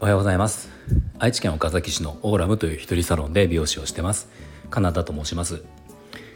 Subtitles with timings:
[0.00, 0.68] おはようございます。
[1.18, 4.28] 愛知県岡崎市のオーラムという一人サロンで美容師をしてます。
[4.70, 5.64] カナダと申します。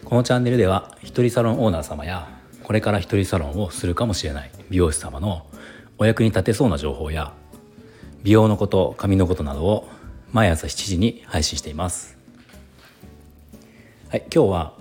[0.05, 2.29] このチャンネルでは一人サロンオーナー様や
[2.65, 5.47] これから一人サロンをするかもしれない美容師様の
[5.99, 7.33] お役に立てそうな情報や
[8.25, 9.89] 美容のこと髪のことなどを
[10.33, 12.19] 毎朝7時に配信しています。
[14.09, 14.73] はい今日は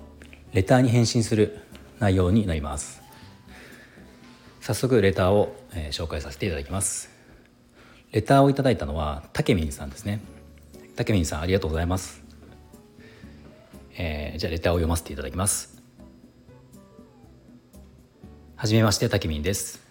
[0.54, 1.60] レターに返信する
[2.00, 3.03] 内容になります。
[4.64, 7.10] 早速レターを、えー、紹介させていただきます。
[8.14, 10.22] レターをいただいたのはたけみんさんですね。
[10.96, 12.24] たけみんさんありがとうございます、
[13.98, 15.84] えー、じゃあレターを読ませていただきます。
[18.56, 19.82] はじめましてたけみんです。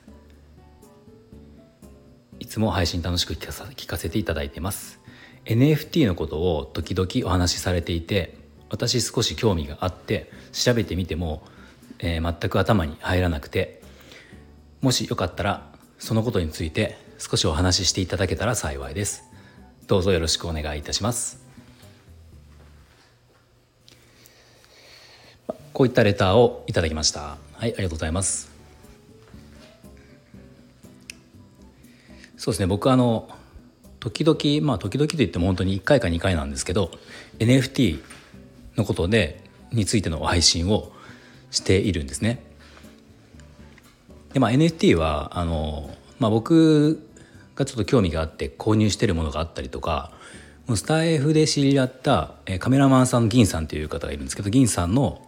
[2.41, 5.00] いつも配信楽しく聞かせていただいてます。
[5.44, 8.38] NFT のことを時々お話しされていて
[8.70, 11.42] 私少し興味があって調べてみても、
[11.98, 13.81] えー、全く頭に入らなくて
[14.82, 15.62] もしよかったら
[16.00, 19.22] そのことについて少しお話ししていただけたら幸いです。
[19.86, 21.41] どうぞよろしくお願いいたします。
[25.72, 27.20] こういったレターをいただきました。
[27.20, 28.50] はいありがとうございます。
[32.36, 33.28] そうですね僕あの
[34.00, 36.91] 時々まあ時々といっても本当に1回か2回なんですけど
[37.38, 38.03] NFT
[38.77, 40.91] のことでについての配信を
[41.53, 42.52] しているんですね。
[44.33, 47.06] でまあ NFT はあの、まあ、僕
[47.55, 50.12] がちょっと興味があって購入してるものがあったりとか
[50.75, 55.20] スタイフで知り合ったカメラマンさんの銀さんという方がいるんですけど銀さんの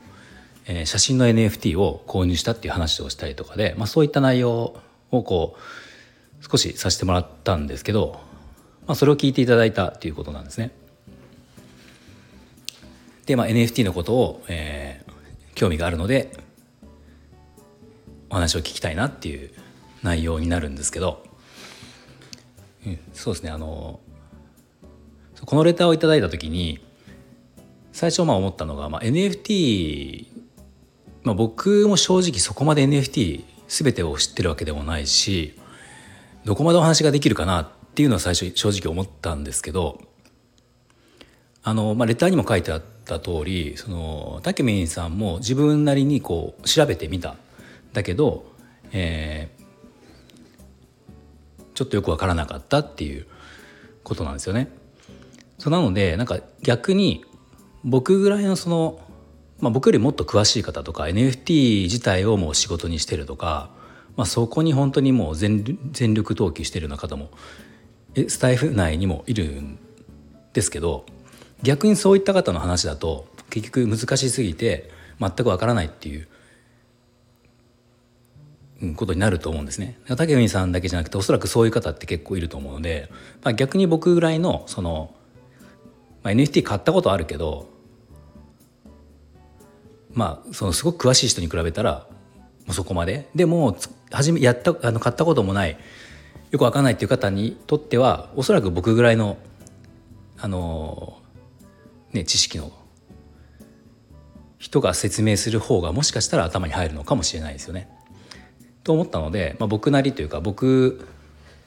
[0.85, 8.21] 写真の NFT を購入したっていう話をしたりとかで、まあ、そういった内容をこう少しさせてもらったんですけど、
[8.87, 10.71] まあ、それを聞いていただいたということなんですね。
[13.27, 16.44] で、まあ、NFT のことを、えー、興味があるので
[18.31, 19.51] お話を聞きたいなっていう
[20.03, 21.25] 内容になるんですけど、
[22.87, 23.51] うん、そうですね。
[23.51, 24.01] あの
[25.45, 26.79] このレターを頂いた時に
[27.93, 30.27] 最初まあ思ったのが、まあ、NFT、
[31.23, 35.59] まあ、僕も正直そこまで NFT 全てを知ってるわけでもないし
[36.45, 40.01] どこまでお話ができるかなっていうのは最初正直思ったんですけど
[41.63, 47.37] あの、まあ、レターにも書いてあった通りそのタケミンさんも自分なりにこう調べてみた。
[47.95, 48.45] だけど、
[48.93, 53.27] えー、ちょっとよく分からなかったっていう
[54.03, 54.69] ことなんですよね。
[55.59, 57.25] そうなのでなんか逆に
[57.85, 59.01] 僕ぐらいのその、
[59.61, 63.71] まあ、僕よりもっと詳しい方とか NFT 自体をもう仕事にしてるとか
[64.17, 67.31] まあ、そこに本当にもう全全力投球してるような方も
[68.29, 69.79] スタイフ内にもいるん
[70.53, 71.05] ですけど
[71.63, 74.91] 逆にそういった方の話だと結局難しすぎて
[75.21, 76.29] 全くわからないっていう
[78.95, 79.99] ことになると思うんですね。
[80.17, 83.11] 竹海さんだけじゃなくておそらくそういう方って結構いると思うので、
[83.43, 85.15] まあ、逆に僕ぐらいのその、
[86.23, 87.69] まあ、NFT 買ったことあるけど
[90.13, 92.07] まあそのすごく詳しい人に比べたら
[92.67, 93.77] もうそこまででも
[94.11, 95.77] 初めやったあの買ったこともない
[96.51, 99.37] よくわかんないっていう方にとってはおそらく僕ぐらいの
[100.39, 101.21] あの
[102.13, 102.73] ね知識の
[104.59, 107.89] 人が説明する方がもしかしたら頭に入るのかもしれないですよね。
[108.85, 111.07] と思ったので、まあ、僕なりというか僕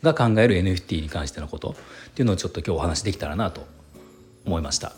[0.04, 3.68] が考える NFT に関してのことっていうのをちょっと今日お話できたらなと
[4.46, 4.94] 思いました。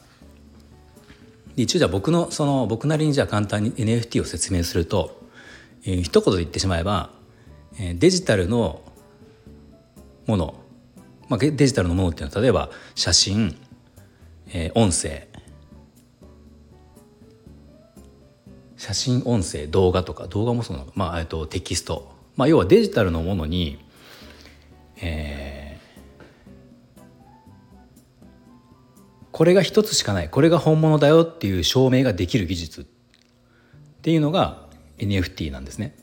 [1.55, 5.19] 一応じゃあ僕のその僕なりにじゃあ簡単に NFT を説明すると
[5.85, 7.09] えー、一言で言ってしまえば、
[7.79, 8.81] えー、デジタルの
[10.27, 10.55] もの、
[11.27, 13.57] まあ、デジタルのものっていうのは例えば写真、
[14.53, 15.27] えー、音声
[18.79, 23.77] 写真音声動画とか動画もそうなの、まあ、えっとテキスト、まあ、要はデジタルのものに、
[25.01, 26.99] えー、
[29.33, 30.29] これが一つしかない。
[30.29, 32.81] これが本物だよっていう証明ができる技術。
[32.83, 32.85] っ
[34.01, 35.93] ていうのが NFT なんですね。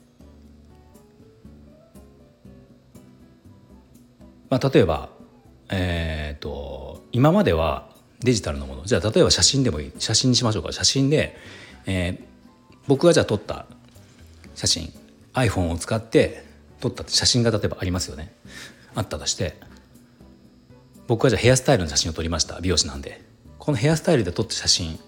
[4.50, 5.08] まあ、例えば、
[5.70, 7.88] えーと、今までは
[8.20, 8.84] デジタルのもの。
[8.84, 9.92] じゃあ例えば写真でもいい。
[9.98, 10.72] 写真にしましょうか。
[10.72, 11.38] 写真で、
[11.86, 12.35] えー、
[12.86, 13.66] 僕がじゃあ撮った
[14.54, 14.92] 写真
[15.34, 16.44] iPhone を使って
[16.80, 18.32] 撮った写真が例えばありますよね。
[18.94, 19.56] あったとして
[21.06, 22.60] 僕はじゃあヘアスタイルの写真を撮りました。
[22.60, 23.24] 美容師なんで。
[23.58, 24.98] このヘアスタイルで撮った写真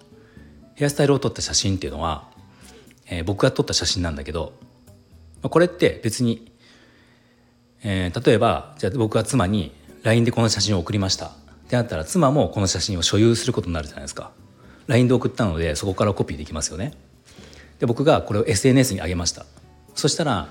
[0.75, 2.29] ヘアスタイルを撮った写真っていうのは
[3.11, 4.53] えー、僕が撮った写真なんだけど、
[5.43, 6.53] これって別に、
[7.83, 9.73] えー、例えばじゃあ僕は妻に
[10.03, 11.27] LINE でこの写真を送りました。
[11.27, 11.31] っ
[11.69, 14.31] てなったら妻もこの写真を所有することになるじゃないですか。
[14.87, 16.93] LINE で送ったのでそこからコピーできますよね。
[17.79, 19.47] で僕がこれを SNS に上げました
[19.95, 20.49] そしたら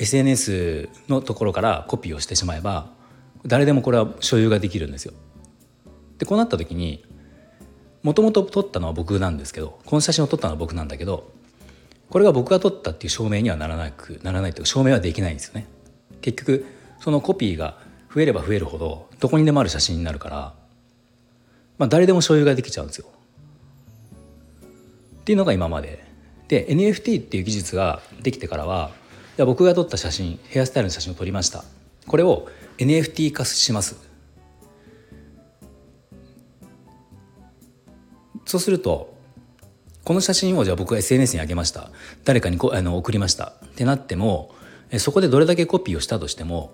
[0.00, 2.90] SNS のところからコピーをしてしまえば
[3.44, 5.12] 誰でもこれは所有ができるんですよ。
[6.18, 7.04] でこうなった時に
[8.02, 11.30] もともと撮ったのは僕なんですけどこの写真を撮ったのは僕なんだけど
[12.08, 15.66] これが僕が撮ったっていう証明にはならなくならないという証明はできないんですよね。
[16.22, 16.64] 結局
[17.00, 17.78] そのコピーが
[18.14, 20.54] 増えれば増えるほどどこにでもある写真になるから、
[21.78, 23.06] まあ、誰でも所有ができちゃうんですよ。
[25.20, 26.09] っていうのが今まで。
[26.50, 28.90] で NFT っていう技術ができてからは
[29.38, 31.64] 僕が撮った写真ヘアスタイルの写真を撮りました。
[32.08, 32.48] これを
[32.78, 33.96] NFT 化します。
[38.44, 39.14] そうすると
[40.02, 41.92] この写真をじゃあ僕が SNS に上げました。
[42.24, 43.52] 誰かにこあの送りました。
[43.66, 44.52] ってなっても
[44.98, 46.72] そこでどれだけコピーをしたとしても、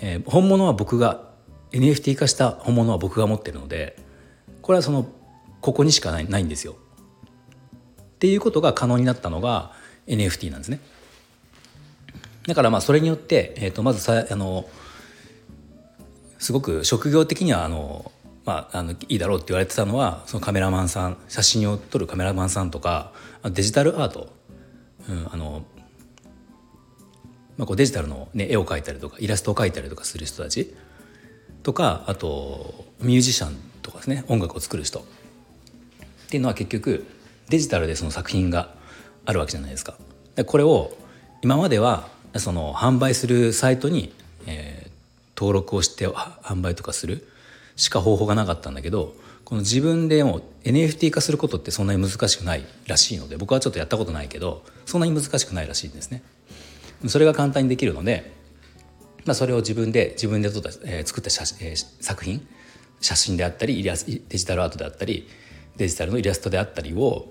[0.00, 1.28] えー、本物は僕が
[1.72, 3.98] NFT 化した本物は僕が持ってるので
[4.62, 5.08] これはその
[5.60, 6.76] ここにしかないないんですよ。
[8.16, 9.72] っていうことが可能になったのが
[10.06, 10.80] NFT なんですね。
[12.46, 14.68] だからまあそれによって、えー、とまずさあの
[16.38, 18.10] すごく職業的にはあの、
[18.44, 23.12] まあ、あのいいだろうって言われてたのはそのカメラマンさん写真を撮るカメラマンさんとか
[23.44, 24.32] デジタルアート、
[25.08, 25.64] うんあの
[27.58, 30.74] まあ、こうデジタルの、ね、絵を描いたりとかイラストを描いたりとかする人たち。
[31.62, 35.00] とかあとミュージシャンとかですね音楽を作る人。
[35.00, 35.02] っ
[36.28, 37.04] ていうのは結局
[37.48, 38.74] デジタルでその作品が
[39.24, 39.94] あるわけじゃないですか。
[40.34, 40.96] でこれを
[41.42, 44.12] 今まではその販売するサイトに、
[44.46, 44.90] えー、
[45.36, 47.26] 登録をして販売とかする
[47.76, 49.14] しか方法がなかったんだけど
[49.44, 56.22] この自分でも NFT 化することってそんなに難しくないらしいので僕はちょっとやったことないけどそんなに難しくないらしいんですね。
[57.06, 58.32] それが簡単にできるので、
[59.24, 62.46] まあ、それを自分で自分で撮った、えー、作った写、えー、作品
[63.00, 65.28] 写真であったりデジタルアートであったり
[65.76, 67.30] デジタルのイラストであったりを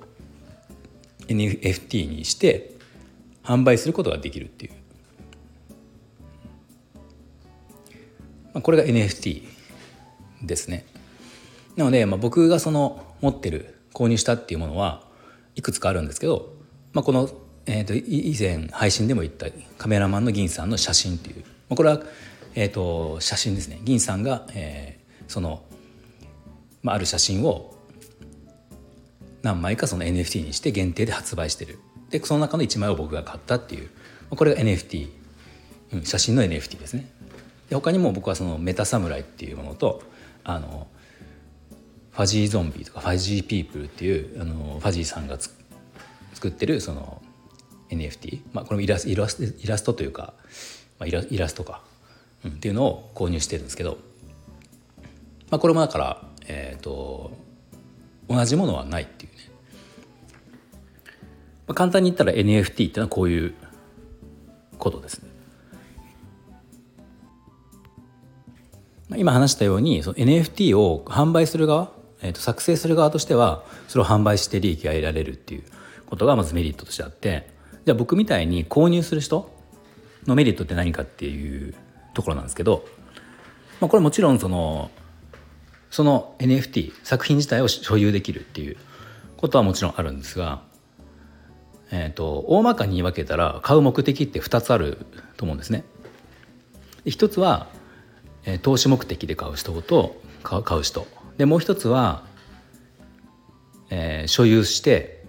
[1.27, 2.71] NFT にして
[3.43, 4.71] 販売することができるっていう、
[8.53, 9.43] まあ、これが NFT
[10.43, 10.85] ですね。
[11.75, 15.03] なので、まあ、僕がその持ってる購入したっていうものは
[15.55, 16.53] いくつかあるんですけど、
[16.93, 17.29] まあ、この、
[17.65, 19.47] えー、と以前配信でも言った
[19.77, 21.37] カメラマンの銀さんの写真っていう、
[21.69, 22.01] まあ、これは、
[22.55, 23.79] えー、と写真ですね。
[23.83, 25.63] 銀さんが、えー、その、
[26.81, 27.74] まあ、ある写真を
[29.45, 31.77] 何枚かその NFT にして限定で発売してる。
[32.09, 33.89] でその中の1枚を僕が買ったっていう。
[34.31, 35.07] これが NFT、
[35.93, 37.07] うん、写真の NFT ですね。
[37.69, 40.01] で他にも僕はそのメタサムライっていうものと
[40.43, 40.87] あの
[42.11, 45.37] ファジーゾンビとかファジーピープルっていうあのファジーさんが
[46.33, 47.21] 作ってるその
[47.89, 50.33] NFT、まあ、これもイラスイラスイラストというか、
[50.97, 51.83] まあ、イライラストか、
[52.43, 53.99] うん、っていうのを購入してるんですけど、
[55.51, 57.44] まあ、これもだからえっ、ー、と
[58.27, 59.45] 同じものはないっていうね
[61.67, 63.53] まあ、簡単に言ったら NFT っていうのはこういう
[64.77, 65.29] ことですね。
[69.17, 71.91] 今話したようにその NFT を販売する側、
[72.21, 75.63] えー、と作成する側としてはそれを販売して利益が得られるっていう
[76.07, 77.47] ことがまずメリットとしてあって
[77.85, 79.51] じゃあ僕みたいに購入する人
[80.25, 81.75] のメリットって何かっていう
[82.15, 82.83] ところなんですけど、
[83.79, 84.89] まあ、これもちろんその
[85.95, 88.75] その NFT 作品自体を所有できるっていう
[89.37, 90.61] ことはもちろんあるんですが
[91.91, 95.05] えーと、大まかに分けたら買う目的って2つある
[95.37, 95.85] と思うんですね。
[97.05, 97.67] 一つは、
[98.43, 101.07] えー、投資目的で買う人と買う人。
[101.37, 102.25] でもう一つは、
[103.89, 105.23] えー、所有して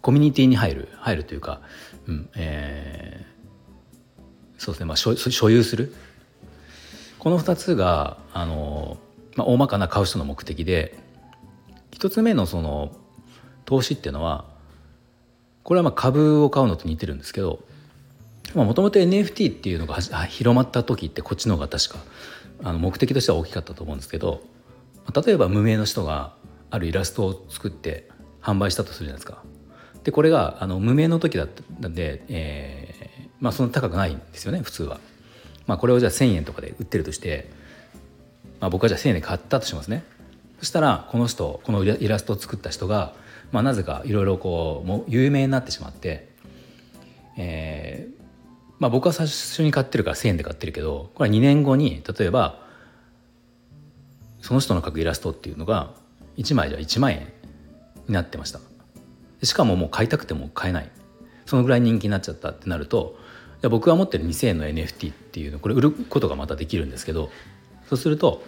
[0.00, 1.60] コミュニティに入る入るというか、
[2.08, 4.22] うんえー、
[4.58, 5.94] そうですね、まあ、所所有する。
[7.18, 8.98] この2つがあの、
[9.36, 10.96] まあ、大まかな買う人の目的で
[11.92, 12.96] 1つ目のその
[13.64, 14.44] 投資っていうのは
[15.62, 17.64] これはまあ株を買うのと似てるんですけど
[18.54, 21.98] もともと NFT っていうのが広まった時ってこっちの方が確か
[22.62, 24.42] あの目的としては大きかったと思うんですけど
[25.24, 26.34] 例えば無名の人が
[26.70, 28.08] あるイラストを作って
[28.40, 29.42] 販売したとするじゃないですか。
[30.02, 35.00] でこれがあの無名の時だったんで、えー、まあそんな高くないんですよね普通は。
[35.66, 37.50] まあ、これをじゃあ1,000円とかで売ってるとして、
[38.64, 40.04] まあ、僕はじゃあ1,000円で買ったとしますね。
[40.58, 43.12] そしたらこの人このイラストを作った人が
[43.54, 46.28] まあ、なぜかいろいろこうもう有名になってしまって、
[47.36, 48.22] えー
[48.80, 52.64] まあ、僕は最初に買ってるから1,000円で買ってるけどこれは2年後に例えば
[54.40, 55.92] その人の描くイラストっていうのが
[56.36, 57.28] 1枚じゃ1万円
[58.08, 58.58] になってました
[59.44, 60.90] しかももう買いたくても買えない
[61.46, 63.16] そのぐらい人気になっちゃったってなると
[63.62, 67.30] 僕が持ってる2,000円の NFT っていうのこれ売ることがまたできるんですけど
[67.88, 68.42] そうすると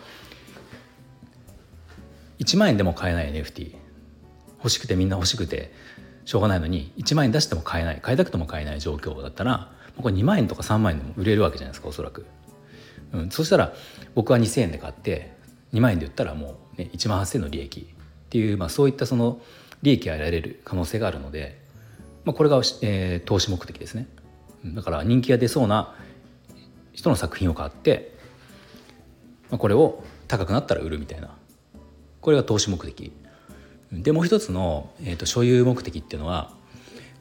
[2.38, 3.74] 1万円でも買えない NFT
[4.58, 5.72] 欲しくてみんな欲しくて
[6.24, 12.26] しょうがないのに1万円出しても買えない買いたくても買えない状況だったらこれ2万円とか3万円でも売れるわけじゃないですかおそらく、
[13.12, 13.72] うん、そしたら
[14.14, 15.32] 僕は2,000円で買って
[15.72, 17.96] 2万円で売ったらもう、ね、1万8,000円の利益。
[18.26, 19.40] っていう、まあ、そういったその
[19.82, 21.60] 利益が得られる可能性があるので、
[22.24, 24.08] まあ、これが、えー、投資目的ですね。
[24.64, 25.94] だから人気が出そうな
[26.92, 28.15] 人の作品を買って、
[29.50, 31.30] これを高くなったら売るみたいな。
[32.20, 33.12] これが投資目的。
[33.92, 36.52] でもう一つの、えーと、所有目的っていうのは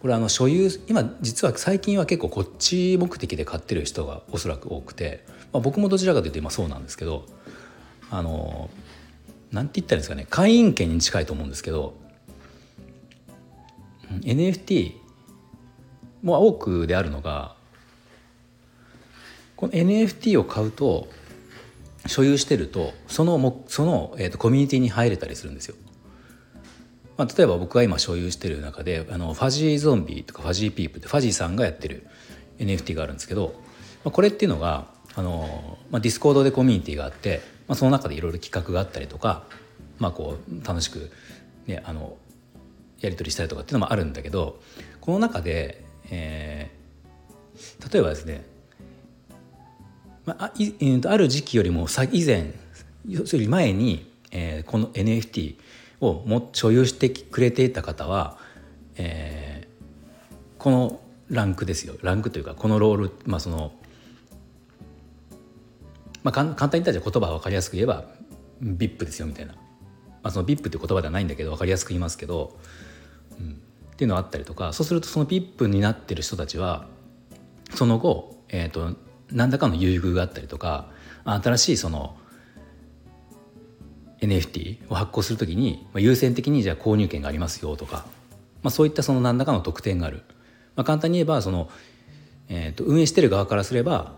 [0.02, 7.26] これあの所有今実は最近は結構こっち目的で買ってる人がおそらく多くて、まあ、僕もどちらかというと今そうなんですけど
[8.10, 8.70] あの
[9.52, 11.94] なんて言ったらいいんですかね会員権に近いと思うんですけど
[14.22, 14.94] NFT
[16.24, 17.56] も多くであるのが
[19.56, 21.08] この NFT を買うと
[22.08, 25.76] 所有してるとそのもその、えーとコミュニティに入れたりするんですよ。
[27.18, 32.06] まあ、例えば僕が今所有してる中であのファジーゾンビとかファジーピープってファジーさんがやってる
[32.60, 33.56] NFT があるんですけど、
[34.04, 39.44] まあ、これっていうのがあの、まあ、 Discord でコミュニティがあって、まあ、その中でいろいろ企画があったりとか、
[39.98, 41.10] まあ、こう楽しく、
[41.68, 42.18] ね、あの
[43.00, 44.60] やり取りしたりとかっていうのもあるんだけど
[45.00, 48.44] この中で、えー、例えばですね、
[50.26, 50.74] まあ、い
[51.06, 52.54] ある時期よりも以前
[53.08, 55.56] より前に、えー、この NFT
[56.02, 58.38] をも所有してくれていた方は、
[58.96, 61.96] えー、このランクですよ。
[62.02, 63.72] ランクというかこのロールまあその、
[66.24, 68.06] まあ、簡単に言ったら言葉は分かりやすく言えば
[68.62, 69.60] VIP ですよみたいな、ま
[70.24, 72.58] あ、その VIP っていう言葉ではないんだけど分かりやすく言いますけど、
[73.40, 73.62] うん、
[73.94, 76.88] っていうのがあったりとかそうするとその VIP になってる人たちは
[77.76, 78.96] その後、えーと
[79.32, 80.88] 何らかの優遇があったりとか
[81.26, 82.18] 新しいその
[84.22, 88.06] NFT を発行するときに、まあ、優先的にじゃあ購入権がありますよとか、
[88.64, 90.24] まあ、そういったその何らかの特典がある、
[90.76, 91.70] まあ、簡単に言えばその、
[92.50, 94.14] えー、と運営してる側からすれば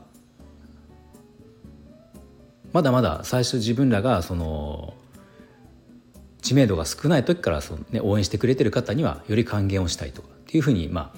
[2.74, 4.94] まだまだ最初自分らがその
[6.42, 11.18] 知名度が少ない時からその、ね、応援してくれてる方にはより還元をしたいとかっていうふうにまあ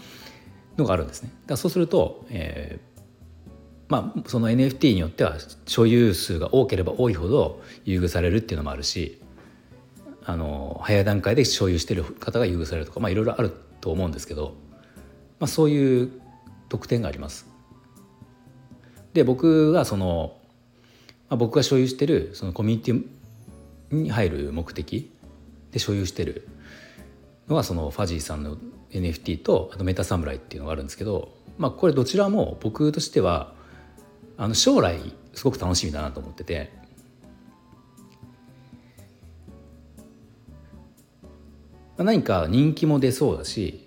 [0.79, 1.31] のがあるんですね。
[1.45, 2.88] だそうすると、えー、
[3.89, 9.19] まあ、その NFT によっては所有数が多ければ多いほど優遇されるっていうのもあるし
[10.23, 14.53] あの早い段階で所有してる方が優遇されるとか、まあ、いろいろあると思うんですけど、
[15.39, 16.11] まあ、そういう
[16.69, 17.47] 特典があります。
[19.13, 20.37] で僕がその、
[21.29, 23.05] まあ、僕が所有してるそのコミュニティ
[24.03, 25.11] に入る目的
[25.71, 26.47] で所有してる
[27.47, 28.57] のがそのファジーさんの
[28.91, 33.57] NFT とあとメタサムライっていうのがあるんですけど、まあ、これどちらも僕としては
[34.41, 34.97] あの将来
[35.33, 36.71] すごく楽しみだなと思ってて
[41.97, 43.85] 何か人気も出そうだし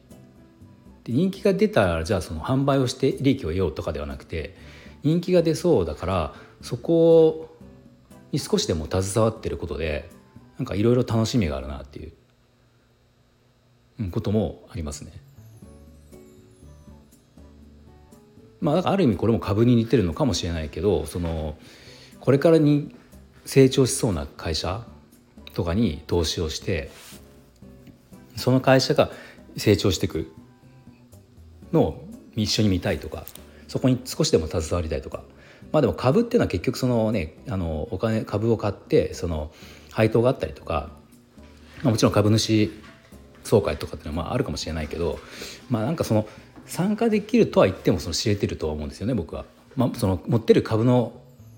[1.05, 4.55] で人気が出たらじゃあその販売をして利益を得ようとかではなくて
[5.03, 7.57] 人気が出そうだからそこ
[8.31, 10.11] に少しでも携わってることで
[10.59, 12.13] なんかいろいろ楽しみがあるなっていう
[14.11, 15.13] こともありますね。
[18.63, 21.57] まあ、だかある意味これも株に似てるのかもしれないけどその
[22.21, 22.95] これからに
[23.45, 24.87] 成長しそうな会社
[25.53, 26.91] とかに投資をして
[28.37, 29.11] その会社が
[29.57, 30.33] 成長していく
[31.73, 33.27] のを一緒に見たいとか
[33.67, 35.23] そこに少しでも携わりたいとか。
[35.71, 39.51] まあでも株っていうのは結局そのねあのお金株を買ってその
[39.91, 40.91] 配当があったりとか、
[41.83, 42.71] まあ、もちろん株主
[43.43, 45.19] 総会とかっていうのはまああるかもしれないけど
[45.71, 46.27] まあなんかその
[46.67, 49.45] 参加できるとは言ってもその知れてるとは思うんですよね僕は。
[49.77, 51.13] まあ、その持ってる株の、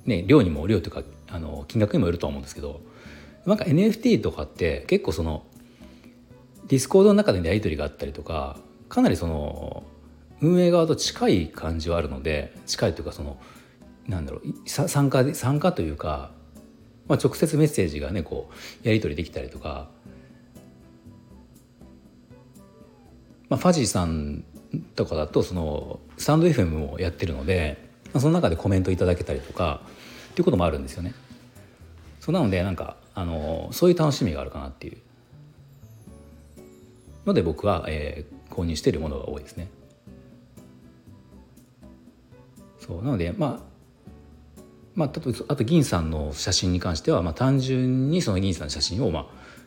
[0.04, 2.80] ね、量にも量というかあの金額にもよるとは思うんですけど
[3.44, 5.44] なんか NFT とかって結構その
[6.68, 8.56] Discord の中でのやり取りがあったりとか
[8.88, 9.82] かなりその
[10.40, 13.38] 運営側と近い感じはあるので近いというかその
[14.06, 16.30] なんだろう参加参加というか、
[17.08, 18.50] まあ、直接メッセージがねこ
[18.84, 19.88] うやり取りできたりとか、
[23.48, 24.44] まあ、ファジーさん
[24.80, 27.88] とかだとそのスタンド FM をやってるので
[28.18, 29.80] その中でコメントいただけたりとか
[30.30, 31.14] っていうこともあるんですよね。
[32.20, 34.98] そうなのでなんかあのそういう楽しみがあるかなっていう
[37.26, 39.68] ので僕は、えー、購入しているものが多いですね。
[42.78, 43.74] そうなのでまあ
[44.94, 45.08] まあ、
[45.48, 49.26] あと銀さんの写真に関しては、まあ、単純にその銀さんの写真を、まあ、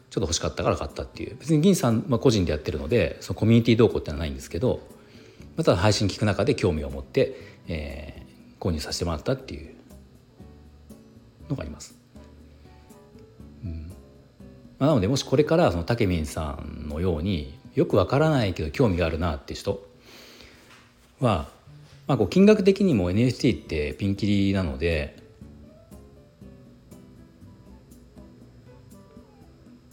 [0.09, 4.79] ちょっと欲しかったから買ったっていう別に銀さんは個人でやってるのでそのコミュニティ動向ってのはないんですけど
[5.57, 7.35] また配信聞く中で興味を持って、
[7.67, 9.75] えー、購入させてもらったっていう
[11.49, 11.97] のがあります。
[13.65, 13.91] うん
[14.77, 19.83] まあ、なのでもしこれからそのたけみんさんのようによくわからないけど興味があるなって人
[21.19, 21.49] は、
[22.05, 25.17] まあ、こう金額的にも NFT ってピンキリなので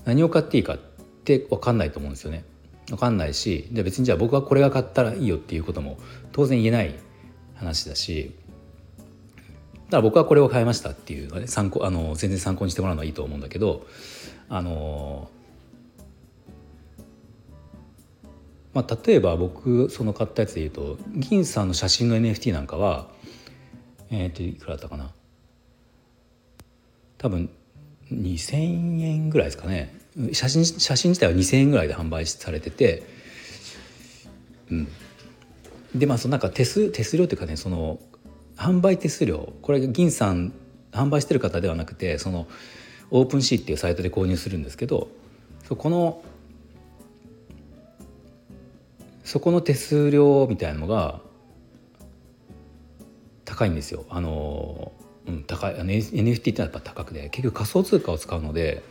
[0.04, 0.78] 何を買っていいかっ
[1.25, 2.44] て分かんないと思うんですよね。
[2.88, 5.99] 分かんないしじゃ別にじゃあ僕はこれが買ったらいいよっていうことも
[6.33, 6.95] 当然言えない
[7.55, 8.35] 話だし
[8.97, 13.87] だから僕はこれを買いましたっていうのはね参考あの全然参考にしてもらうのはいいと思うんだけど
[14.49, 15.31] あの
[18.75, 23.09] まあ、例えば僕その買ったやつでいうと銀さんの写真の NFT なんかは
[24.11, 25.12] えっ、ー、といくらだったかな？
[27.19, 27.49] 多分
[28.12, 29.97] 2,000円ぐらいですかね。
[30.33, 33.02] 写真写真自体は2,000円ぐらいで販売されてて、
[34.71, 34.88] うん、
[35.94, 37.99] でまあそのなんか手数手数料っていうかねその
[38.56, 40.52] 販売手数料これ銀さん
[40.92, 42.47] 販売してる方ではなくてその
[43.11, 45.09] オープンシーっていうサイトで購入するんですけど
[45.66, 46.23] そこの
[49.25, 51.21] そこの手数料みたいなのが
[53.44, 54.04] 高いんですよ。
[54.11, 54.92] あの
[55.26, 58.83] うん、高いあの NFT ってやっぱ高くて結局仮想通貨を使うので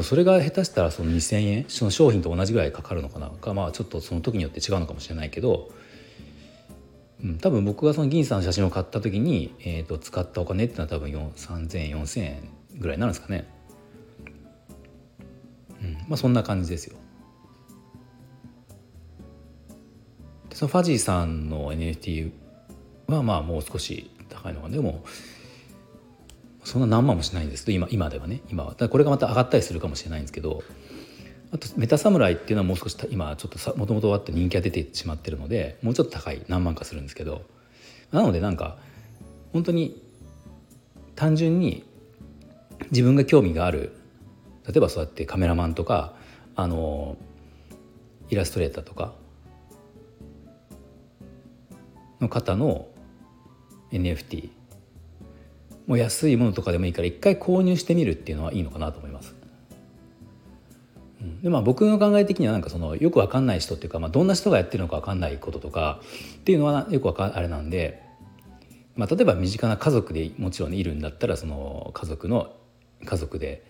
[0.00, 5.70] それが下手したらその2,000円その商品と同じぐらいかかるのかなかまあちょっとその時によって違うのかもしれないけど、
[7.22, 13.46] うん、多分僕がその銀さんの写真を買った時に、えー、と使ったお金っていうのは多分3,000円4,000円ぐらいになるんですかね。
[15.82, 16.96] うんまあ、そんな感じですよ
[20.48, 20.56] で。
[20.56, 22.30] そのファジーさんの NFT
[23.08, 25.04] はまあもう少し高いのがでも
[26.64, 28.74] そんな何万もしないんですけど今今ではね今は。
[28.74, 30.62] これがまた上がったりするかもしれないんですけど
[31.52, 37.42] あとメタ侍っていうのはもう少し今ちょっともともとあって人気が出てしまってるのでもうちょっと高い何万かするんですけど
[38.10, 38.78] なのでなんか
[39.52, 40.02] 本当に
[41.14, 41.84] 単純に
[42.90, 43.92] 自分が興味がある
[44.66, 46.14] 例えばそうやってカメラマンとか
[46.54, 47.16] あの
[48.30, 49.12] イラストレーターとか
[52.20, 52.86] の方の
[53.90, 54.50] NFT
[55.86, 59.34] もう安いものとかでもいいから一回購入してみるっていうのはいいのかなと思います。
[61.42, 66.00] でまあ僕の考え的にはなんかそのよくわかんない人っていうか、まあ、どんな人がやってるのかわかんないこととか
[66.36, 68.02] っていうのはよくわかあれなんで、
[68.96, 72.52] まあ、例えば身近な家族でもちろんいるんだったらその家族の
[73.04, 73.64] 家族で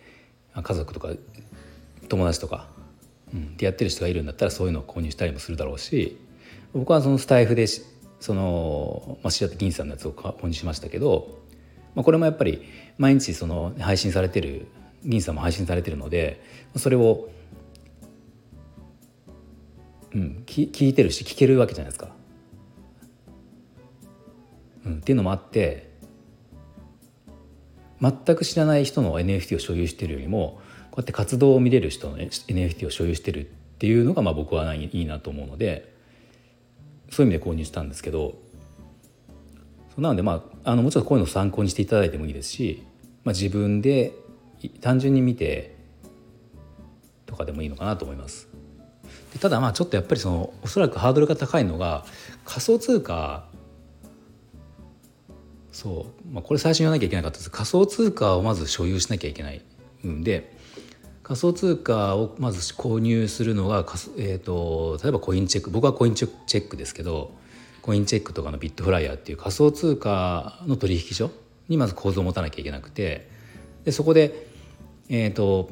[0.55, 1.11] 家族とか
[2.09, 2.68] 友達とか、
[3.33, 6.18] うん、でやってる人がいるんだったらそういうのを購入したりもするだろうし
[6.72, 11.41] 僕はそのスタイフでその、まあ、白田銀さんのやつを購入しましたけど、
[11.94, 12.62] まあ、これもやっぱり
[12.98, 14.66] 毎日その配信されてる
[15.05, 16.42] 銀さんも配信されてるので
[16.76, 17.28] それを、
[20.14, 22.11] うん、き聞いてるし聞けるわけじゃないですか。
[24.85, 25.92] うん、っていうのもあって
[28.00, 35.94] 全く知らない人の NFT を所有してるよりもこうやって活動を見れる人の NFT を所有してるっていうのがまあ僕はいいなと思うので
[37.11, 38.35] そういう意味で購入したんですけど
[39.98, 42.83] なのでまああのもちろんこういうのを参考にしていただいてもいいですし、
[43.24, 44.12] まあ、自分で
[44.81, 45.76] 単純に見て
[47.26, 48.48] とかでもいいのかなと思います。
[49.40, 52.05] ただまあちょっとやっぱりそのおそらくハードルが高いのが
[52.44, 53.46] 仮想通貨
[55.72, 59.62] そう、まあ、これ最初に言わなきゃいけなかったです仮想通貨をまず所有しなきゃいけない
[60.07, 60.55] んで
[61.22, 63.78] 仮想通貨をまず購入するのが、
[64.18, 67.33] えーと、例えばコインチェック僕はコインチェックですけど
[67.83, 71.31] コインチェックとかのビットフライヤーっていう仮想通貨の取引所
[71.68, 73.29] にまず構造を持たなきゃいけなくて
[73.85, 74.47] でそこで、
[75.09, 75.71] えーと、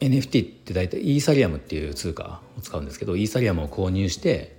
[0.00, 4.56] NFT って大体イーサリアムっていう通貨を使うんですけどイーサリアムを購入して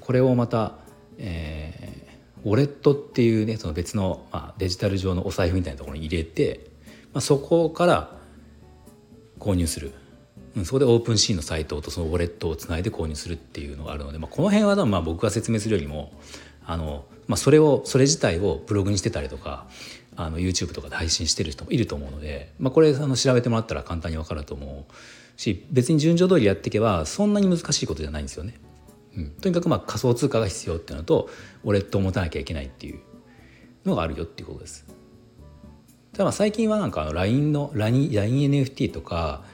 [0.00, 0.74] これをまた、
[1.18, 6.74] えー、ウォレットっていうねその別の、まあ、デジタル上のお財布みたいなところに入れて
[7.14, 8.10] まあ、そこから
[9.38, 9.92] 購入する、
[10.56, 16.12] うん、そこでオープンシーンのサイトとそのウォレットをつないで購入するっていうのがあるので、まあ、この辺はまあ僕が説明するよりも
[16.64, 19.66] あの、まあ、それをそれ自体をブログにしてたりとか
[20.16, 24.92] あの YouTube とかで配信してる人もいると思うので、まあ、これあの調べてもらったら簡単に分かると思う
[25.40, 28.60] し別に順序通りやっていけばそんなに難しいことじゃないんですよね。
[29.16, 31.28] うん、とにかくまあ仮想通貨が必要っていうのと
[31.64, 33.00] ウォレットを持たなきゃいけないっていう
[33.84, 34.86] のがあるよっていうことです。
[36.12, 39.44] ただ最近はなんかあの LINE の LINENFT とか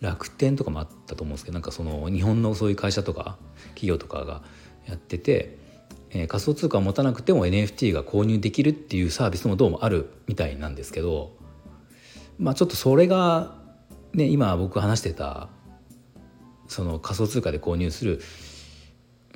[0.00, 3.38] 楽天とかもあったと思うんですけどなんかその日本のそういう会社とか
[3.74, 4.42] 企業とかが
[4.86, 5.58] やってて、
[6.10, 11.36] えー、仮想通貨を持たなくても NFT が購入できるっていうサービスもどうもあるみたいなんですけど
[12.38, 13.54] まあちょっとそれが
[14.12, 15.48] ね今僕話してた
[16.68, 18.20] その仮想通貨で購入する、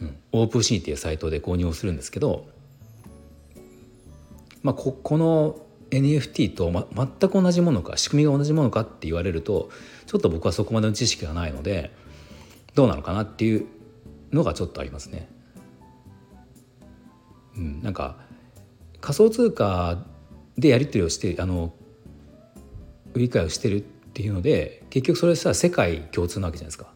[0.00, 2.48] うん、オープンシーっていうサイトで購入をするんですけど
[4.62, 5.56] まあここの
[5.90, 9.70] NFT と、ま、全く同じものか仕組みが同じものかって言われると
[10.10, 11.92] ちょっと僕はそこまでの知識がないので
[12.74, 13.66] どうなのかなっていう
[14.32, 15.28] のがちょっとありますね。
[17.56, 18.16] うん、なんか
[19.00, 20.04] 仮想通貨
[20.58, 21.72] でやり取りをしてあの
[23.14, 26.92] 売り買いをしてるっていうので結局それさ世界共通なわけじゃないですか。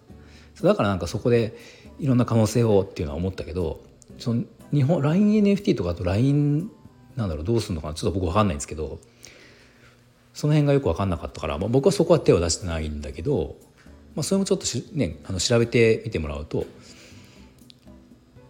[0.60, 1.56] だからなんかそこで
[2.00, 3.80] いろんな可能性をっていうのは思ったけど
[4.18, 6.68] その日本 LINENFT とかと LINE
[7.14, 8.98] なんだろうどうするのかなちょっと僕分かんないんですけど
[10.34, 13.56] その辺がよく分かんなかったから、まあ、僕はそこは手を出してないんだけど、
[14.14, 16.66] まあ、それもちょっと、ね、あの調べてみてもらうと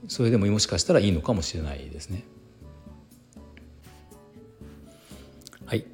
[0.08, 2.24] それでももしかしたらいいのかもしれないですね。
[5.64, 5.86] はい。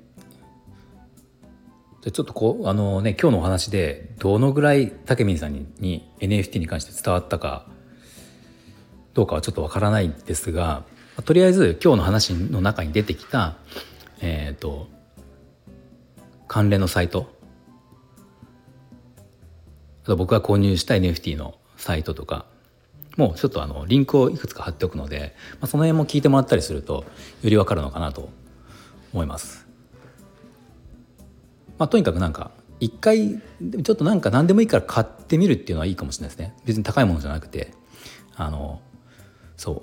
[2.03, 7.66] でちょっとこうあのね今日のお話でどのぐらい武美さんにに NFT に関して伝わったか
[9.14, 10.85] どうかはちょっとわからないんですが
[11.24, 13.57] とりあえず今日の話の中に出てきた、
[14.20, 14.88] えーと、
[16.50, 17.32] 関連のサイト。
[20.02, 22.46] あと僕が購入した NFT のサイトとか。
[23.16, 27.04] もうちょっとあのリンクをいくつか貼っておくので、まあ、その辺も聞いてもらったりすると
[27.42, 28.30] よりわかるのかなと
[29.12, 29.68] 思います。
[31.78, 36.56] まあ、とにかくなんか一回ちょっとなんか何でもいいから買ってみるっていうのはいいかもしれないですね。
[36.64, 37.74] 別に高いものじゃなくて。
[38.34, 38.80] あの
[39.56, 39.82] そう。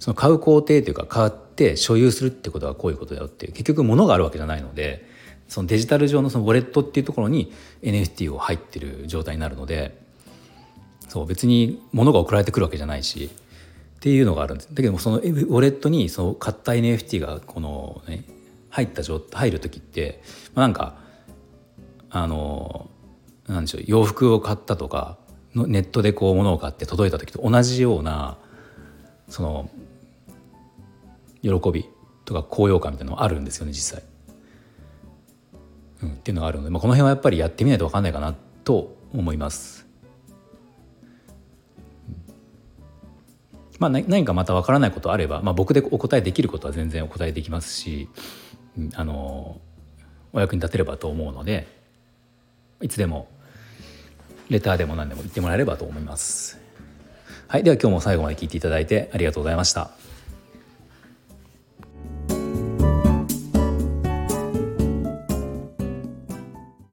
[0.00, 5.04] その買う工程というか買って所有するってことはこういうことだよっていう結局物があるわけじゃないので
[5.48, 10.00] そのデジタル上のそのウォレットっていうところに NFT を入ってる状態になるので
[11.08, 13.30] そう別に物が送られてくるわけじゃないし
[13.96, 14.68] っていうのがあるんです。
[14.68, 18.24] だけどもそのウォレットにその買った NFT がこの、ね、
[18.70, 20.22] 入った状入る時って、
[20.54, 20.98] まあ、なんか
[22.10, 22.88] あの
[23.48, 25.18] なんでしょう洋服を買ったとか
[25.54, 28.38] ネットでこう物を買って届いた時と同じような
[29.28, 29.70] その
[31.42, 31.88] 喜び
[32.24, 34.04] とか高揚感みたいなのあるんですよね実際。
[36.02, 39.86] うん、っていうのがあるので、まあ、この辺はやっぱりやってみないと分かんないかなと思います。
[43.78, 48.08] まあ、何かまた分からないことあれば、まあ、僕でお答えできることは全然お答えできますし、
[48.94, 49.60] あの
[50.32, 51.66] お役に立てればと思うので
[52.80, 53.28] いつでも
[54.50, 56.58] レターでも何でも言ってもらえればと思います。
[57.48, 59.90] はい、では今日も最後まで聞いていただいてありがとうございました。